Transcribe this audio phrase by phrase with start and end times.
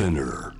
[0.00, 0.54] Spinner.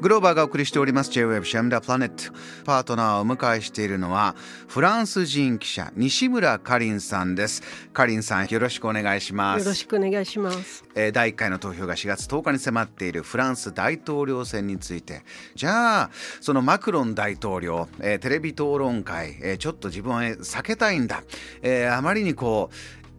[0.00, 1.10] グローバーがお送りしております。
[1.10, 2.32] J-Web シェムダプラネット
[2.64, 4.34] パートナーをお迎えしているのは
[4.68, 7.62] フランス人記者西村かりんさんです。
[7.92, 9.64] かりんさんよろしくお願いします。
[9.64, 10.84] よろしくお願いします。
[10.94, 15.22] えー第1回の投票が4月10日に迫っているフランス大統領選について。
[15.54, 16.10] じゃあ
[16.40, 21.24] そのマクロン大統領、えーテレビ討論会、えーちょっと自分は避けたいんだ、
[21.60, 22.74] えーあまりにこう、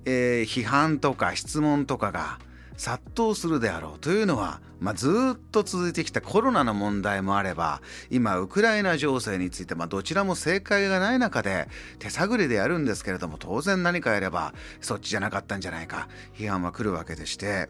[0.06, 2.40] えー批判とか質問とかが
[2.80, 11.68] 殺到するであろうというのは、まあ、ずっと続いてきたコロナの問題もあれば今ウクライナ情勢について、まあ、どちらも正解がない中で
[12.00, 17.68] 手探りでやるんですけれども当然何かやればそっちじゃなかったんじゃないか批判は来るわけでして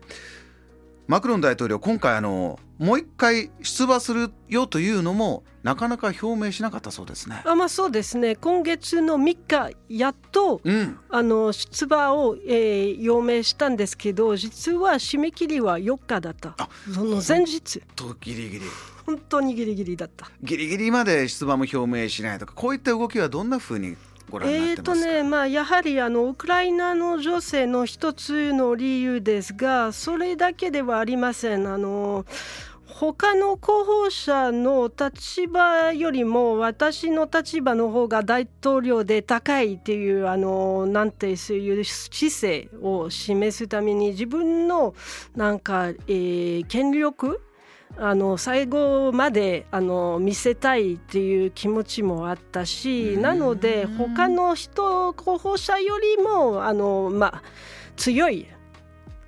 [1.09, 7.41] マクロン大統領今回あのもう一回出馬するよというのもなかなか表明しなかったそうですね。
[7.45, 8.35] あまあそうですね。
[8.35, 16.53] 今月の3日やっとうん、あの出馬を、えー表明したんですけど実は締め切りは4日だった。
[16.59, 17.81] あその前日。
[17.95, 18.65] とギリギリ。
[19.07, 20.29] 本当にギリギリだった。
[20.43, 23.97] ギリギリまで出馬も表明しないとかこういった動きはどんなふうに
[24.29, 31.67] ご覧になっとてますか、ねまあ、やはりあのウクライナの情勢の一つの理由ですがそれだけではありません。
[31.67, 32.25] あの
[32.85, 44.95] 他の候補者の立場よりも私の立場の方が大統領で高いっていうあのなんてそういう姿勢を示すために自分の
[45.35, 47.41] なんか、えー権力
[47.97, 57.43] あの最後まであの見せたいっていう気持ちもあったしなので他の人候補者よりもあの、まあ、
[57.97, 58.47] 強い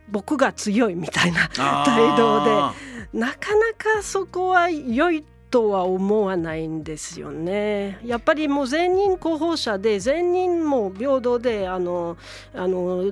[0.10, 8.00] 僕が強いみたいな態度でなかなかそこは良いとは思わないんですよね。
[8.06, 12.18] やっぱりもう全人候補者で全人も平等であの
[12.56, 13.12] あの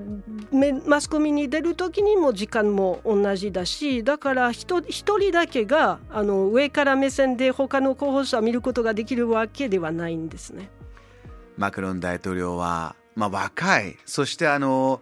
[0.88, 10.70] マスコミに出る時にも時間も同じだしだから一一人だけがあの上から目線で他の候補者を見ることができるわけではないんですね。
[11.58, 15.02] マクロン大統領は、まあ、若いそしてあの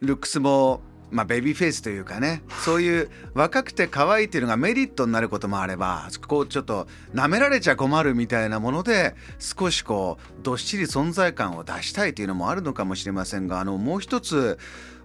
[0.00, 0.80] ルックスも、
[1.12, 14.58] まあ、ベビーフェイスというかねそういう若くて可愛いっていうのがメリットになることもあればこうちょっと舐められちゃ困るみたいなもので少しこうどっしり存在感を出したいというのもあるのかもしれませんがあのもう一つ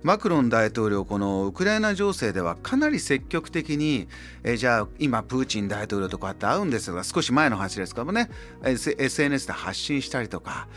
[0.03, 4.07] マクロン大統領このウクライナ情勢ではかなり積極的に
[4.44, 8.29] えじゃあ今プーチン大統領とこうやって会うんですが少し前の話ですからね
[8.63, 10.68] S- SNS で発信したりとか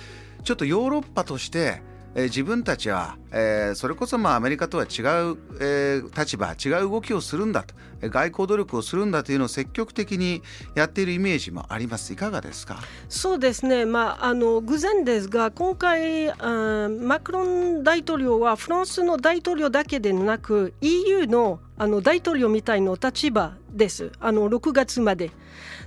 [0.43, 1.83] ちょっとヨーロッパとして
[2.15, 10.43] えー自分たちは、えーそれこそまあアメリカとは違う、えー立場違う動きをするんだと外交努力をするんだというのを積極的に
[10.75, 12.13] やっているイメージもあります。
[12.13, 12.79] いかがですか？
[13.09, 24.11] そうですね、まあ、あの偶然ですが今回マクロン大統領はフランスの大統領だけでなく EU のあの大統領みたいな立場です。
[24.21, 25.31] あの6月まで。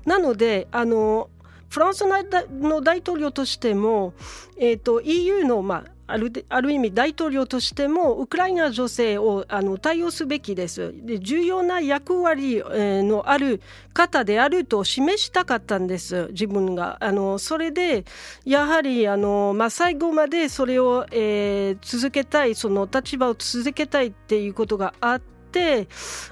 [0.05, 1.29] なのであの
[1.69, 4.13] フランスの大統領としても、
[4.57, 13.61] えー、と EU の、まああるある意味大統領としてもウクライナ女性をあの対応すべきですで重要な役割、のある
[13.93, 18.05] 方であると示したかったんです自分があのそれで
[18.45, 25.32] やはりあの、まあ、最後までそれを、えー続けたいその立場を続けたいっていうことがあって。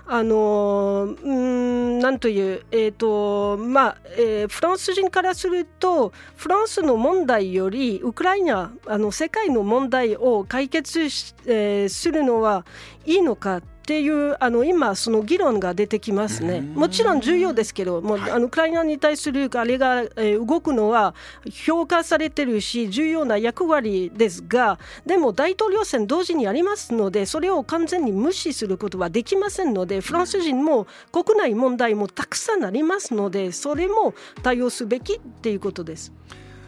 [0.07, 12.65] あのうんなんという、えーとまあえーフランス人からするとフランスの問題よりウクライナあの世界の問題を解決し、えーするのは
[13.05, 16.61] いいのかっていうあの今その議論が出てきますね。
[16.61, 21.13] もちろん重要ですけどもう、はいあのウクライナに対するあれが、えー動くのは
[21.49, 36.13] 評価されてるし重要な役割ですがでも大統領選同時にありますのでそれを完全に無視することはできませんのでフランス人も国内問題もたくさんありますのでそれも対応すべきっていうことです。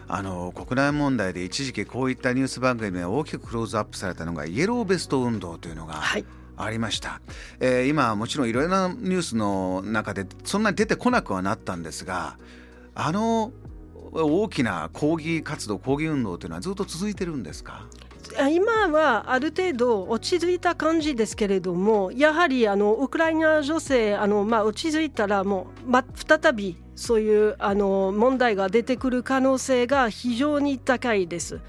[0.08, 6.26] あの国内問題で一時期こういったニュース番組が大きくクローズアップされたのがイエローベスト運動というのがはい
[6.58, 7.22] ありました、
[7.60, 12.38] えー今もちろんいろいろなニュースの中でそんなに出てこなくはなったんですが
[12.96, 13.52] あの
[14.12, 17.88] 大きな抗議活動抗議運動というのはずっと続いてるんですか？
[18.52, 31.60] 今はある程度落ち着いた感じですけれどもやはりあのウクライナ情勢あの、まあ、落ち着いたらもう、ま、再びそういうあの問題が出てくる可能性が非常に高いです。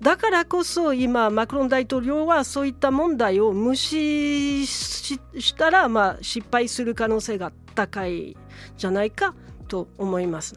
[0.00, 8.36] だからこそ今マクロン大統領はそういった問題を無視ししたら、まあ、失敗する可能性が高い
[8.78, 9.34] じゃないか
[9.68, 10.56] と思います。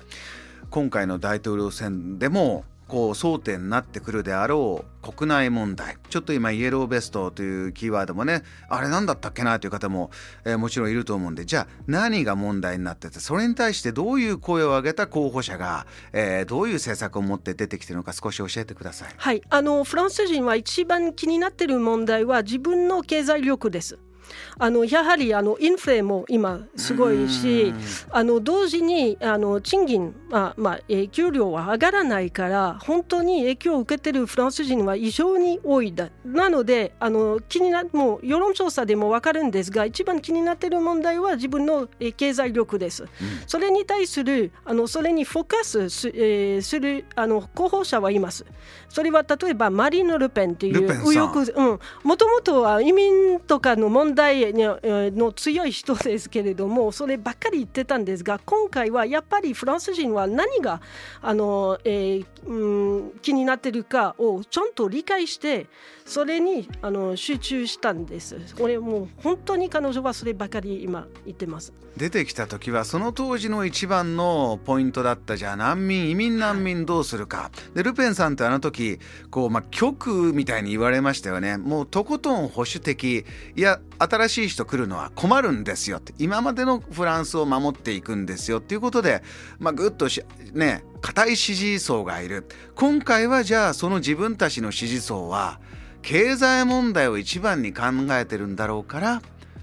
[0.70, 10.12] 今回の大統領選でもこう争点になってくるであろう国内問題ちょっと今イエローベストというキーワードもねあれ何だったっけなという方も、
[10.46, 19.14] えー、もちろんいると思うんでじゃあ何が問題になっててそれに対してどういう声を上げた候補者が、えー、どういう政策を持って出てきてるのか少し教えてください。
[19.18, 24.00] はい、あのフランス人は一番気になってる問題は自分の経済力です。
[24.58, 27.74] あのやはりあのインフレも今すごいし
[28.10, 36.10] あの同時にあの賃金、まあまあ、給料は上がらないから本当に影響を受けているフランス人は異常に多いだ。
[36.26, 41.88] なのであの気になもう世論調査でも分かるんですが一番気になっている問題は自分の
[42.18, 43.06] 経済力です。
[43.48, 48.46] それに対するあのそれにフォーカスす,、えー、するあの候補者はいます。
[48.90, 60.82] それは例えばマリーヌ・ルペンという右翼もともとは移民とかの問題題の強い人ですけれどもそればっかり言ってたんですが今回はやっぱりフランス人は何が
[61.22, 65.68] あの、えーうん、気になってるかをちゃんと理解して
[66.06, 68.38] それにあの集中したんです。
[68.58, 71.72] これもう本当に彼女はそればかり今言ってます。
[71.96, 77.52] 出てきた時はその当時の一番のポイントだったじゃあ難民移民難民どうするか。
[77.74, 79.00] でルペンさんってあの時
[79.32, 81.58] こうまあ極みたいに言われましたよね。
[81.58, 86.14] もうとことん保守的いや新しい人来るのは困るんですよって。
[86.18, 89.24] 今までのフランスを守っていくんですよっていうことで
[89.60, 90.08] まあぐっと
[90.54, 92.48] ね固い支持層がいる。
[92.76, 95.60] 今回はじゃあその自分たちの支持層は
[96.02, 99.22] 経済問題を一番に考えてるんだろうから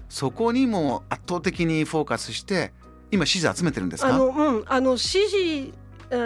[0.09, 2.73] そこにも圧倒的にフォーカスして
[3.11, 4.09] 今支持集めてるんですか？
[4.13, 5.73] あの、うん、あの支持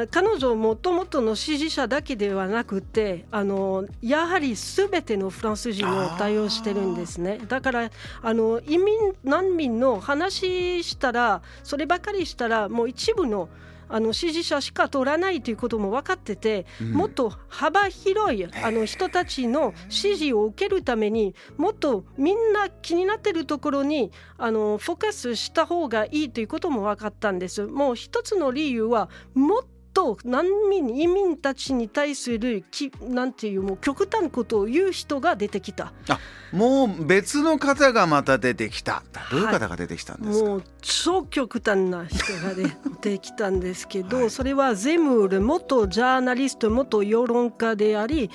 [0.10, 7.92] 彼女もともとの支持者だけではなくてあのやはりすべてのフランス人を対応してるんですねだから
[8.24, 13.48] あの移民難民の話したらそればかりしたらもう一部の
[13.88, 27.68] あの支持者しか取らないということも分かってて、うん、もっと幅広いあの人たちの支持を受けるためにもっとみんな気になってるところにあのフォーカスした方がいいということも分かったんです。
[27.68, 29.66] もう一つの理由はもっ
[29.96, 35.94] と難民移民たちに対するきなんていうもう極端なことを言う人が出てきた。
[36.10, 36.20] あ
[36.52, 39.04] もう別の方がまた出てきた。
[39.32, 42.70] どういう方が出てきたんですか、はい、もう超極端な人が出
[43.02, 48.30] てきたんですけど、はい、それはゼムール元ジャーナリスト元世論家であり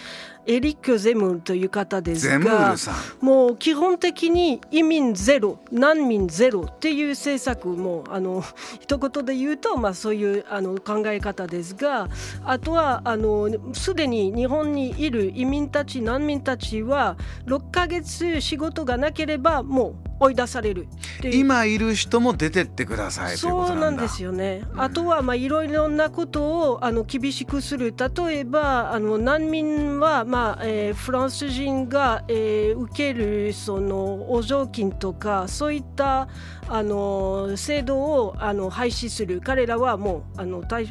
[0.51, 2.75] エリック・ゼムールという方ですが
[3.21, 8.43] もう基本的に移民ゼロ難民ゼロっていう政策もあの
[8.81, 12.09] 一言で言うと、まあ、そういうあの考え方ですが
[12.45, 20.87] あとはあのすでに日本にいる移民たち難民たちは6ヶ月仕事がなければもう追い出される。
[21.33, 27.95] 今いる人も出てってくださいそうなんですよね、うん、あとはまあいろいろなことをあの厳しくする。
[27.97, 36.29] 例えばあの難民はまあ、えー、フランス人が、えー、受けるその補助金とかそういった
[36.69, 39.41] あの制度をあの廃止する。
[39.41, 40.91] 彼らはもうあの対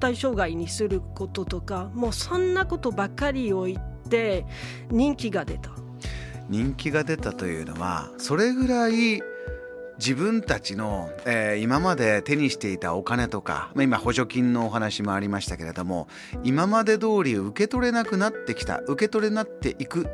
[0.00, 4.44] 対象外にすることとかもうそんなことばかりを言って
[4.90, 5.85] 人気が出た。
[6.48, 9.22] 人気が出たというのはそれぐらい
[9.98, 16.06] 自分たちの、えー、今まで手にしていたお金とか、まあ、今補助金のお話もありましたけれども
[16.44, 20.06] 今まで通り受け取れなくなってきた受け取れなっていく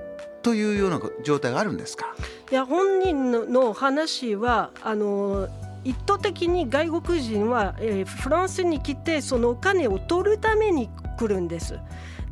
[0.43, 2.15] というような状態があるんですか？
[2.51, 5.49] いや本人の話はあの
[5.85, 11.79] 意図的に外国人は、えー、フランスに来てそのお金を取るために来るんです。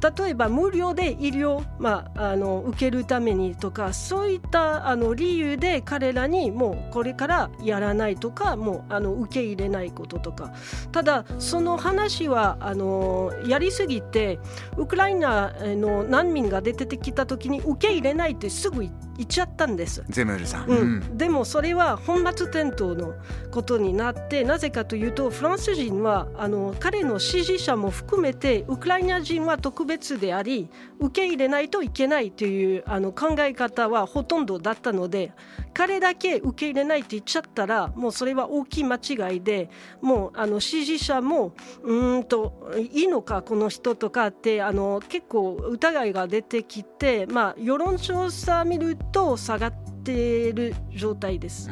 [0.00, 10.52] 例えば無料で医療、まあ、あの受けるためにとかそういったあの理由で彼らにもうこれからやらないとかもうあの受け入れないこととか。
[10.92, 14.38] ただその話はあのやりすぎて
[14.76, 18.92] ウクライナの難民が出てきた時に受け入れないってすぐ言っ
[19.26, 20.04] ちゃったんです。
[20.08, 23.14] ゼムールさん、うん、でもそれは本末転倒の
[23.50, 35.32] ことになってなぜかというとフランス人はあの彼の支持者も含めてウクライナ人は特別別であり受け入れないといけないというあの考え方はほとんどだったので
[35.72, 49.72] 彼だけ受け入れないって言っちゃったらもうそれは大きい間違いでもうあの支持者もうんといいのかこの人とかってあの結構疑いが出てきて、まあ、世論調査見ると下がっ
[50.02, 51.70] ている状態です。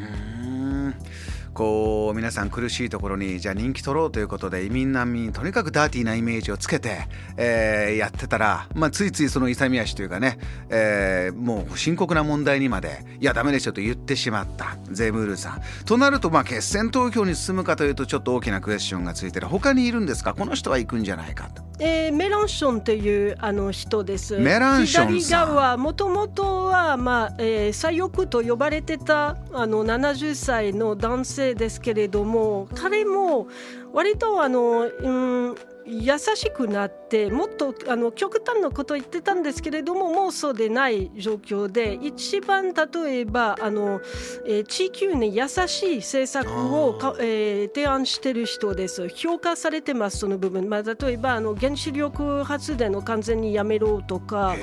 [1.58, 10.38] こう皆さん苦しいところにじゃあ人気取ろうということで移民難民とにかくダーティーなイメージをつけて、えー、やってたら、まあ、ついついその勇み足というかね、
[10.70, 15.62] えー、もう深刻な問題にまでいやダメですよと言ってしまったゼムールさん。
[15.84, 20.34] となるとまあ決選投票に進むかというとちょっと大きなクエスチョンがついてる他にいるんですか？
[20.34, 21.67] この人は行くんじゃないかと。
[21.80, 24.37] えー、メランションというあの人です。
[24.38, 33.47] メランション左側もともとは、まあえー、左翼と呼ばれてたあの70歳の男性ですけれども彼も
[33.92, 35.54] 割とあの、うん
[35.90, 44.00] 優しくなってもっとあの極端なことを言ってたんですけれどももうそうでない状況で一番例えばあの、
[44.46, 49.08] えー、地球に優しい政策をか、えー、提案している人です。
[49.08, 54.54] 評価されてますその部分、まあ、例えばあの原子力発電を完全にやめろとか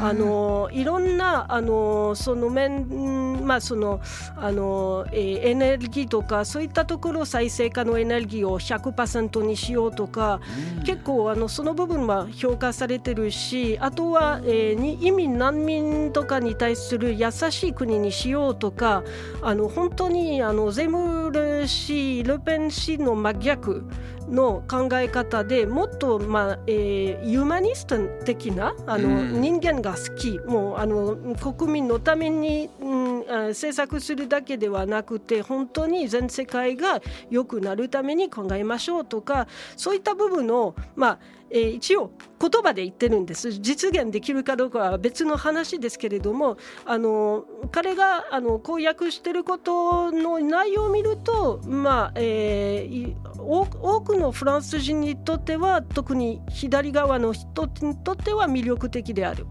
[0.00, 4.00] あのいろんなあのその面、まあその
[4.36, 10.40] あのえー、エネルギーとかそういったところ再生可能エネルギーを100%にしようとか、
[10.84, 19.02] 結構あのその部分は評価されてるしあとは、えー、移民難民とかに対する優しい国にしようとか
[19.42, 23.84] あの本当にあのゼムル氏ルペン氏の真逆
[24.30, 30.38] の考え方でもっと、まあえー、ユーマニスト的なあの、うん、人間が好き。
[30.40, 32.99] もうあの国民のために、うん、
[33.48, 39.46] 政策するだけではなくて本当に全世界が良くなるために考えましょうとか
[39.76, 41.18] そういった部分を、まあ
[41.50, 43.52] えー、一応言葉で言ってるんです。
[43.52, 59.46] 実現できるかどうかは別の話ですけれどもあの彼があの公約してることの内容を見ると、まあえー、多くのフランス人にとっては特に左側の人にとっては魅力的である。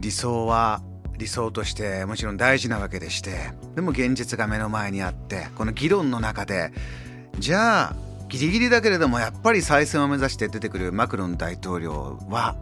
[0.00, 0.82] 理想は
[1.18, 6.72] 理想としてもちろん大事なわけでしてでも現実が目の前にあってこの議論の中で
[7.38, 7.96] じゃあ
[8.28, 12.56] ギリギリだけれどもやっぱり再選を目指して出てくるマクロン大統領は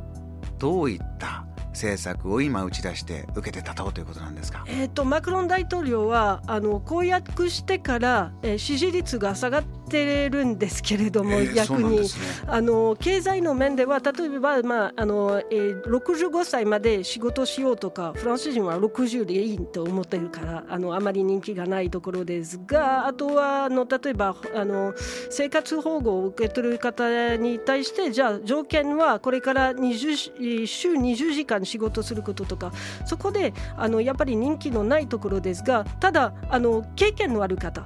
[0.59, 12.07] どういった政策を今打ち出して受けて立とうということなんですか、えーと、マクロン大統領はあの公約してから、えー、支持率が下がってるんですけれども、えー、逆に、ね、
[12.47, 24.95] あの経済の面では例えば、まああのえー、65歳まで仕事しようとかフランス人は60でいいと思ってるからあのあまり人気がないところですがあとはあの例えばあの
[25.31, 32.73] 生活保護を受け取る方に対してじゃあ条件はこれから20週20時間仕事することとか
[33.05, 37.85] そこであのやっぱり人気のないところですがただあの経験のある方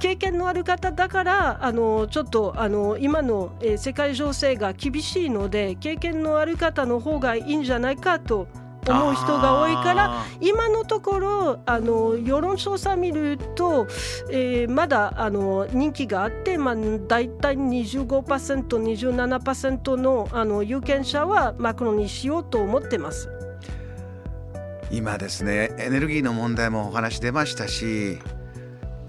[0.00, 8.48] 経験のある方だからあのちょっとあの今の、えー、世界情勢が厳しいので経験のある方の方がいいんじゃないかと
[8.86, 13.86] 思う人が多いから今のところあの世論調査見ると、
[14.30, 23.28] えー、まだあの人気があって、まあ、大体 25%27% のあの有権者はマクロンにしようと思ってます。
[24.90, 28.18] 今ですねエネルギーの問題もお話出ましたし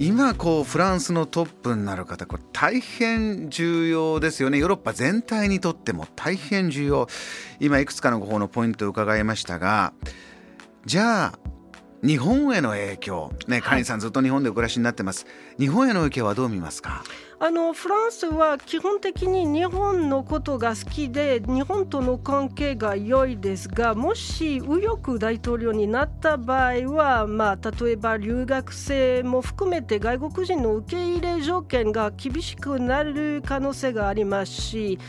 [0.02, 4.58] 今こうフランスのトップになる方これ大変重要ですよね。
[4.58, 7.08] ヨーロッパ全体にとっても大変重要。
[7.60, 9.92] 今いくつかの方のポイントを伺いましたが
[10.86, 11.40] じゃあ
[12.02, 15.28] 日本への影響ねカニさんずっと日本でお暮らしになってます。
[15.60, 17.04] 日本への影響はどう見ますか？
[17.42, 35.00] あのフランスは基本的に日本のことが好きで日本との関係が良いですがもし右翼大統領になった場合は、まあ、例えば留学生も含めて外国人の受け入れ条件が厳しくなる可能性がありますし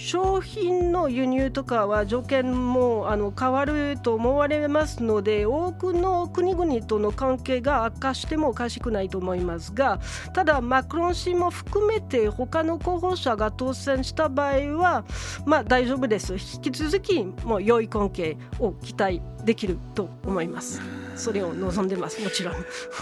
[0.00, 10.00] 商品の輸入とかは条件もあの変わると思われますので多くの国々との関係が悪化してもおかしくないと思いますが
[10.32, 15.04] ただマクロン氏も含めて他の候補者が当選した場合は
[15.46, 16.34] まあ大丈夫です。
[16.34, 20.80] 引き続きもう良い関係を期待できると思います。
[21.16, 22.22] それを望んでます。
[22.22, 22.54] もちろん。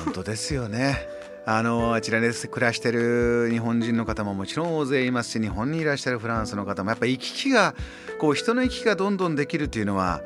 [0.04, 1.18] 本当ですよね。
[1.50, 7.74] あのあちらで暮らしてる日本人の方ももちろん大勢いますし日本にいらっしゃるフランスの方もやっぱ行き来が
[8.20, 10.20] こう人の行き来がどんどんできるっていうのは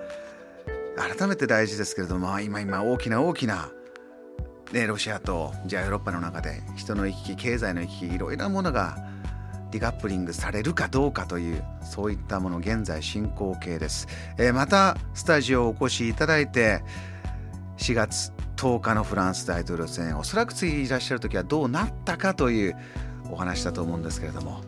[0.97, 3.71] 改めて大事ですけれども今今大きな大きな、
[4.73, 8.97] ね、ロシアとじゃあヨーロッパの中で人の行き来経済の行き来いろいろなものが
[9.71, 16.83] ディカップリングされるかどうかというそういったもの現在進行形です、えー、またスタジオをお越しいただいて
[17.79, 22.76] 4月10日のフランス大統領選おそらく次いらっしゃる時はどうなったかという
[23.31, 24.62] お話だと思うんですけれども、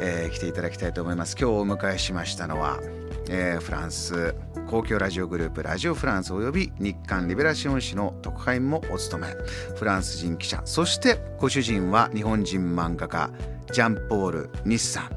[0.00, 1.36] えー、来ていただきたいと思います。
[1.38, 2.80] 今日お迎えしましたのは、
[3.28, 4.34] えー、フランス
[4.68, 9.32] 公共ラジオグループラジオフランスおよび日刊リベラシオン誌の特派員もお務め。
[9.76, 13.30] フランス人記者そしてご主人は日本人漫画家
[13.72, 15.10] ジャンポール・日産。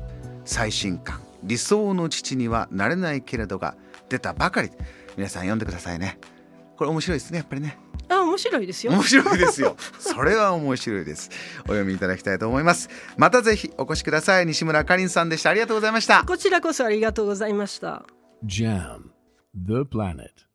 [0.46, 3.76] 最新刊「理想の父にはなれないけれど」が
[4.10, 4.72] 出たばかり。
[5.18, 6.18] 皆さん読んでくださいね。
[6.80, 7.78] これ面白いですねやっぱりね。
[8.08, 8.94] あ面白いですよ。
[8.94, 9.76] 面白いですよ。
[10.00, 11.30] それは面白いです。
[11.66, 12.90] お読みいただきたいと思います。
[13.18, 14.46] またぜひお越しください。
[14.46, 15.50] 西村かりんさんでした。
[15.50, 16.24] ありがとうございました。
[16.24, 18.06] こちらこそありがとうございました。
[18.46, 19.10] Jam,
[19.54, 20.49] the planet.